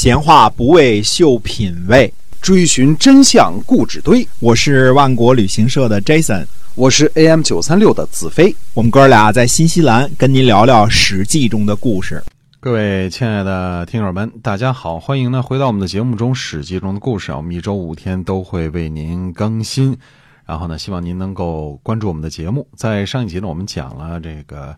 [0.00, 4.24] 闲话不为秀品味，追寻真相故纸堆。
[4.38, 8.54] 我是万国旅行社的 Jason，我是 AM 九三六的子飞。
[8.74, 12.22] 我们哥俩在新西兰跟您聊聊《史记》中的故事。
[12.60, 19.98] 各位亲爱的听友们，大家好，欢迎呢回到我们的节目中，《史记》中的故事啊，我们一周五天都会为您更新。
[20.46, 22.64] 然后呢，希望您能够关注我们的节目。
[22.76, 24.76] 在上一集呢，我们讲了这个。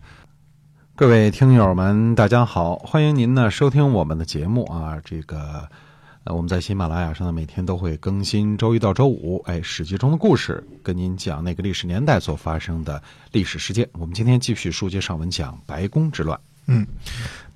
[1.01, 5.01] 各位听友们，大家好，欢迎您呢收听我们的节目啊。
[5.03, 5.67] 这个，
[6.25, 13.89] 呃，我们在喜马拉雅上呢，每天都会更新，周一到周五，哎，史记中的故事，跟您讲那个历史年代所发生的历史事件。
[13.93, 16.39] 我们今天继续书接上文，讲白宫之乱。
[16.67, 16.85] 嗯，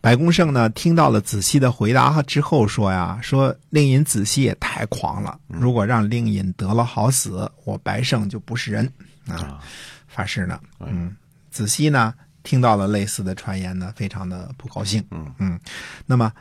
[0.01, 8.91] 白宫胜呢听到了子熙的回答之后说呀，说令尹子熙也太狂了，如果让令尹得了好死，我白胜就不是人
[9.27, 9.59] 啊，
[10.07, 10.59] 发誓呢。
[10.79, 11.15] 嗯，
[11.51, 12.11] 子熙呢？
[12.45, 15.03] 听到了类似的传言呢，非常的不高兴。
[15.11, 15.59] 嗯嗯，
[16.05, 16.31] 那么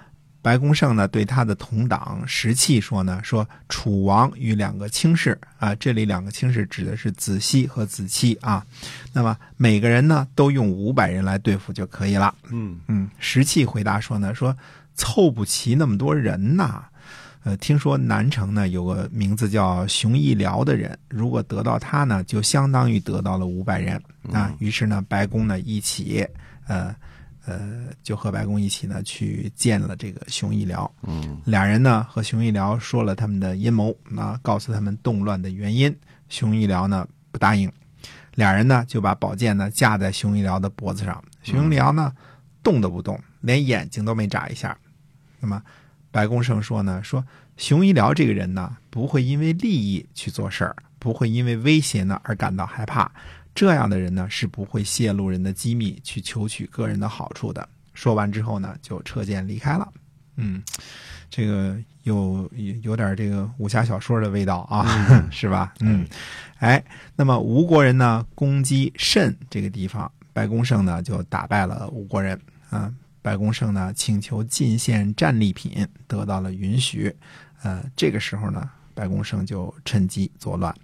[0.40, 8.64] 白公胜呢，对他的同党石器说呢，说楚王与两个卿士啊，这里两个卿士指的是子熙和子期啊。
[9.12, 12.34] 那么每个人呢，都用五百人来对付就可以了。
[12.52, 14.55] 嗯嗯，石器回答说呢，说
[14.94, 16.84] 凑不齐那么多人呐。
[17.45, 24.55] 呃，听说南城呢有个名字叫熊一辽的人，如果得到他呢，就相当于得到了五百人啊。
[24.61, 26.27] 于是呢，白宫呢一起，
[26.67, 26.97] 呃
[27.45, 30.91] 呃，就和白宫一起呢去见了这个熊一辽。
[31.03, 35.95] 嗯，俩人呢和熊一辽说了他们的阴谋，啊，告诉他们动乱的原因。
[36.31, 37.70] 熊一辽呢不答应，
[38.36, 42.11] 俩人呢就把宝剑呢架在熊一辽的脖子上，熊一辽呢
[42.62, 44.75] 动都不动，连眼睛都没眨一下。
[45.41, 45.62] 那么。
[46.15, 47.27] 白公胜说呢，说
[47.57, 53.11] 熊一辽这个人呢，不会因为利益去做事儿，不会因为威胁呢而感到害怕。
[53.53, 57.69] 这样的人呢，是不会泄露人的机密去求取个人的好处的。
[57.95, 59.92] 说完之后呢，就撤剑离开了。
[60.37, 60.62] 嗯，
[61.29, 62.48] 这个有
[62.83, 65.75] 有点这个武侠小说的味道啊， 是吧？
[65.81, 66.07] 嗯，
[66.59, 66.81] 哎，
[67.17, 72.95] 那么吴国人呢攻击慎这个地方，白公胜呢就打败了吴国人啊。
[73.24, 77.17] 白公胜呢请求进献战利品，得到了允许。
[77.62, 80.74] 呃，这个时候呢，白公胜就趁机作乱。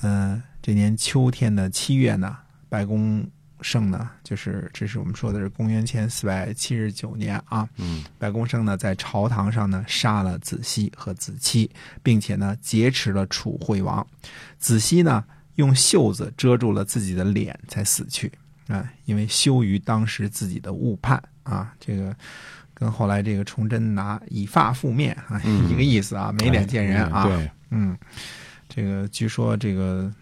[0.00, 2.34] 呃，这年秋天的七月呢，
[2.70, 3.22] 白公
[3.60, 7.68] 胜呢，就是这是我们说的是公元前四百七十九年啊。
[7.76, 11.70] 嗯，白公胜呢在朝堂上呢杀了子熙和子期，
[12.02, 14.06] 并且呢劫持了楚惠王。
[14.58, 15.22] 子熙呢
[15.56, 18.32] 用袖子遮住了自己的脸才死去
[18.68, 21.22] 啊，因为羞于当时自己的误判。
[21.44, 22.14] 啊，这个
[22.74, 25.40] 跟后来这个崇祯拿以发覆面啊
[25.70, 27.24] 一个意思啊，没脸见人啊。
[27.24, 27.96] 对，嗯，
[28.68, 30.12] 这个据说这个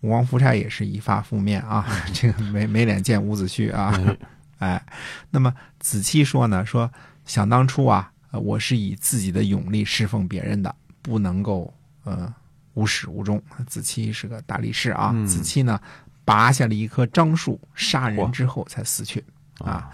[0.00, 3.94] 吴王夫差也是以发覆面啊， 这个没没脸见伍子胥啊。
[4.58, 4.82] 哎，
[5.30, 6.90] 那么子期说呢，说
[7.24, 11.72] 想当初啊，我是以自己的勇力侍奉别人的，不能够
[12.04, 12.32] 呃
[12.74, 13.42] 无始无终。
[13.66, 15.80] 子期是个大力士啊，子期呢
[16.24, 19.24] 拔下了一棵樟树杀人之后才死去
[19.58, 19.90] 啊。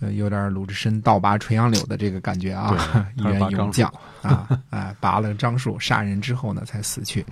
[0.00, 2.74] 呃，有点鲁智深倒拔垂杨柳的这个感觉啊，
[3.16, 7.24] 一员勇将啊，哎，拔了樟树杀人之后呢，才死去。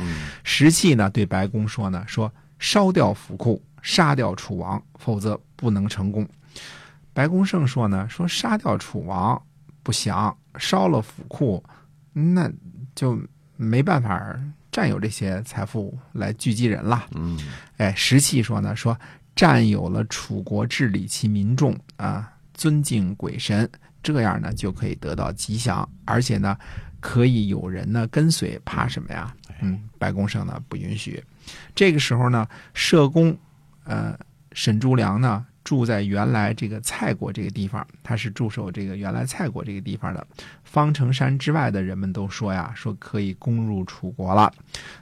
[0.45, 6.29] 石器呢对白宫说呢，说烧掉府库，杀掉楚王，否则不能成功。
[7.15, 9.41] 白宫胜说呢，说杀掉楚王
[9.83, 11.65] 不降，烧了府库，
[12.12, 12.50] 那
[12.95, 13.19] 就
[13.56, 14.39] 没办法
[14.71, 17.06] 占有这些财富来聚集人了。
[17.15, 17.39] 嗯，
[17.79, 18.95] 哎，石器说呢，说
[19.35, 22.31] 占有了楚国治理其民众啊。
[22.58, 23.70] 尊敬鬼神，
[24.02, 26.58] 这样呢就可以得到吉祥，而且呢
[26.98, 29.32] 可以有人呢跟随，怕什么呀？
[29.60, 31.22] 嗯，白公胜呢不允许。
[31.72, 33.34] 这个时候呢，社工
[33.84, 34.19] 呃
[34.52, 40.27] 沈朱良呢住在原来这个蔡国这个地方，他是驻守这个原来蔡国这个地方的。
[40.65, 44.51] 方城山之外的人们都说呀，说可以攻入楚国了。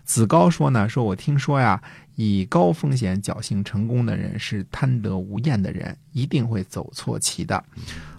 [0.03, 1.81] 子高说呢，说我听说呀。
[2.19, 7.63] 以高风险侥幸成功的人是贪得无厌的人，一定会走错棋的。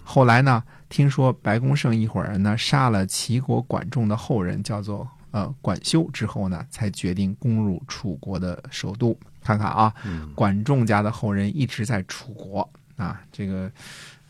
[0.04, 9.18] 后来呢，听说白公胜一伙人呢杀了齐国管仲的后人，叫做呃管修之后呢，才决定攻入楚国的首都。
[9.42, 9.92] 看看啊，
[10.34, 13.20] 管仲家的后人一直在楚国啊。
[13.32, 13.70] 这个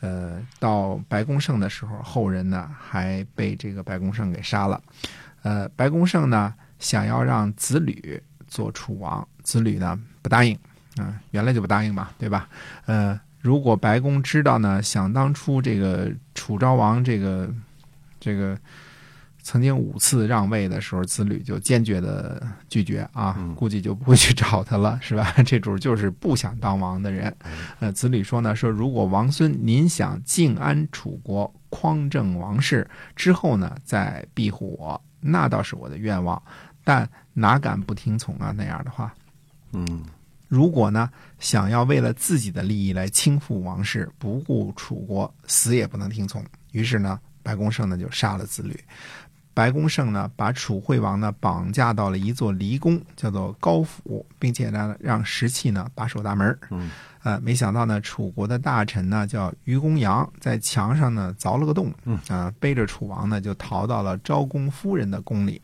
[0.00, 4.80] 呃，到白公胜的时候，后人呢还被这个白公胜给杀了。
[5.42, 8.22] 呃，白公胜呢想要让子吕。
[8.50, 10.58] 做楚王，子吕呢不答应，
[10.96, 12.48] 啊，原来就不答应嘛，对吧？
[12.86, 17.52] 呃，如果白宫知道呢，想当初这个楚昭王这个
[18.18, 18.58] 这个
[19.48, 25.32] 曾经五次让位的时候，子吕就坚决的拒绝啊，嗯估计就不会去找他了， 是吧？
[25.42, 27.34] 这主就是不想当王的人。
[27.80, 32.86] 呃，子吕说呢，说如果王孙您想静安楚国，匡正王室
[33.16, 36.42] 之后呢，再庇护我，那倒是我的愿望，
[36.84, 38.52] 但哪敢不听从啊？
[38.54, 39.14] 那样的话，
[39.72, 40.04] 嗯
[40.46, 41.08] 如果呢
[41.38, 46.44] 想要为了自己的利益来倾覆王室，不顾楚国，死也不能听从。
[46.72, 48.78] 于是呢，白公胜呢就杀了子吕。
[49.58, 56.56] 白公胜呢，把楚惠王呢绑架到了一座离宫，叫做高府，并且呢让石器呢把守大门儿。
[56.70, 56.88] 嗯
[57.24, 65.60] 呃，没想到呢，楚国的大臣呢叫于公羊，在墙上呢凿了个洞，嗯啊、背着楚王呢就逃到了昭公夫人的宫里。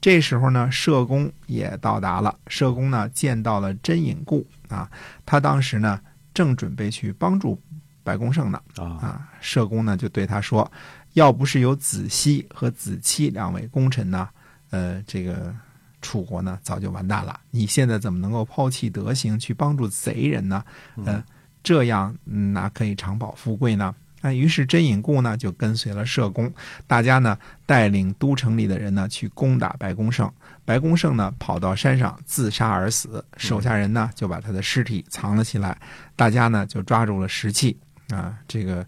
[0.00, 2.34] 这时候呢，社公也到达了。
[2.46, 4.90] 社公呢见到了甄隐固啊，
[5.26, 6.00] 他当时呢
[6.32, 7.60] 正准备去帮助
[8.02, 10.70] 白公胜呢，啊啊，社公呢就对他说
[11.14, 14.28] ：“要不是有子西和子期两位功臣呢，
[14.70, 15.54] 呃，这个
[16.02, 17.40] 楚国呢早就完蛋了。
[17.50, 20.62] 你现在怎么能够抛弃德行去帮助贼人呢？
[21.04, 21.24] 呃，
[21.62, 26.50] 这样嗯哪可以长保富贵呢？”那，于是甄隐固呢就跟随了社公，
[26.86, 30.30] 大家呢带领都城里的人呢去攻打白公胜。
[30.64, 35.78] 白公胜呢跑到山上自杀而死，手下人呢就把他的尸体藏了起来。
[36.16, 37.76] 大家呢就抓住了石器
[38.08, 38.84] 啊，这个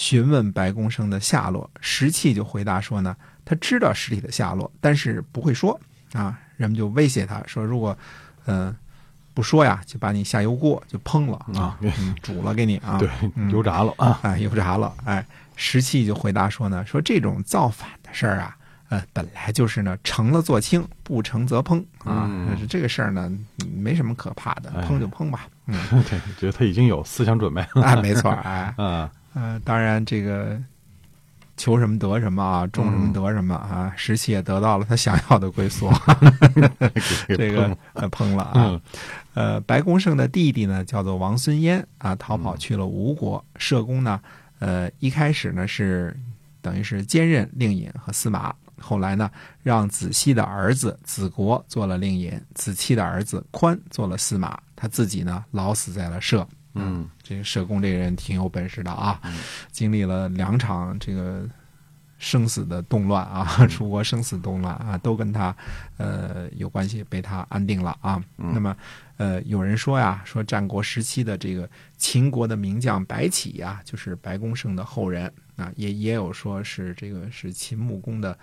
[0.00, 3.14] 询问白公生的下落，石器就回答说呢，
[3.44, 5.78] 他知道尸体的下落，但是不会说
[6.14, 6.38] 啊。
[6.56, 7.96] 人们就威胁他说，如果
[8.46, 8.74] 呃
[9.34, 12.98] 不说呀，就把你下油锅就烹了啊，嗯 煮了给你啊。
[12.98, 13.10] 对，
[13.50, 14.90] 油炸了啊，哎，油炸了。
[15.04, 15.24] 哎，
[15.54, 18.56] 石器就回答说呢，说这种造反的事儿啊，
[18.88, 22.24] 呃，本来就是呢，成了做轻，不成则烹啊。
[22.30, 23.30] 嗯这个事儿呢，
[23.74, 25.46] 没什么可怕的，哎烹就烹吧。
[25.66, 30.60] 嗯， 对，觉得他已经有思想准备了哎，没错，哎， 啊，呃，当然这个
[31.56, 33.92] 求什么得什么啊，种什么得什么啊。
[33.96, 35.90] 石器也得到了他想要的归宿，
[37.28, 37.76] 这个
[38.10, 38.52] 碰了啊。
[38.56, 38.80] 嗯
[39.34, 43.42] 呃，白公胜的弟弟呢，叫做王孙嫣啊，逃跑去了吴国。
[43.56, 44.20] 社公呢，
[44.58, 46.14] 呃，一开始呢是
[46.60, 49.30] 等于是兼任令尹和司马，后来呢
[49.62, 56.46] 让子熙的儿子子国做了令尹，子期的儿子宽做了司马，他自己呢老死在了社。
[56.74, 57.08] 嗯。
[57.22, 59.20] 这个社公这个人挺有本事的啊，
[59.70, 61.48] 经历了两场这个
[62.18, 65.56] 生死的动乱啊，楚国生死动乱啊，都跟他
[65.96, 68.22] 呃有关系，被他安定了啊。
[68.36, 68.76] 那么
[69.16, 78.38] 呃，有人说呀，说战国时期的这个秦国的名将白起呀，就是白公胜的后人啊，也也有说是这个是秦穆公的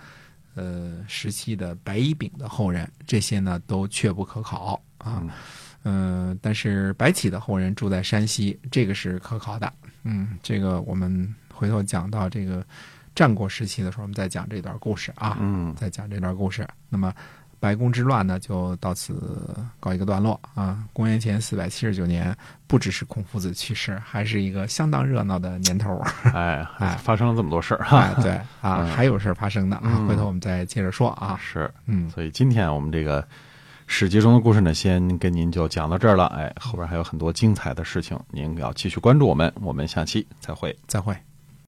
[0.54, 5.20] 呃时期的白乙丙的后人，这些呢都确不可考啊。
[5.22, 5.30] 嗯、
[6.40, 9.72] 但是白起的后人住在山西，这个是可考的。
[10.04, 12.64] 嗯，这个我们回头讲到这个
[13.14, 15.36] 战国时期的时候，我们再讲这段故事啊。
[15.40, 16.66] 嗯再讲这段故事。
[16.88, 17.12] 那么
[17.60, 20.84] 白宫之乱呢，就到此告一个段落啊。
[20.92, 22.34] 公元前四百七十九年，
[22.68, 26.00] 不只是孔夫子去世，还是一个相当热闹的年头。
[26.32, 29.82] 哎哎发生了这么多事儿哈，哎，对 啊，还有事儿发生的啊。
[29.84, 31.36] 嗯回头我们再接着说啊。
[31.42, 33.26] 是，嗯，所以今天我们这个
[33.90, 36.26] 史记中的故事呢，先跟您就讲到这儿了。
[36.26, 40.76] 哎，后边还有很多精彩的事情，您要继续关注我们，我们下期再会。
[40.86, 41.16] 再会。